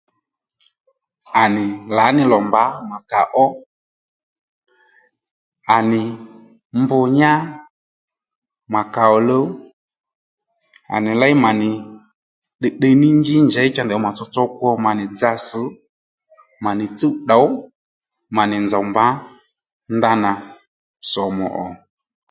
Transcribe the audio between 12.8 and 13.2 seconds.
ní